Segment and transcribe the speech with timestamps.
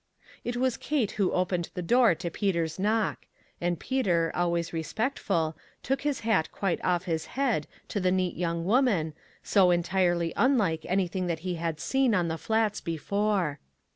[0.43, 3.27] It was Kate who opened the door to Peter's knock,
[3.61, 8.65] and Peter, always respectful, took his hat quite off his head to the neat young
[8.65, 13.59] woman, so entirely unlike anything that he had seen on the Flats before.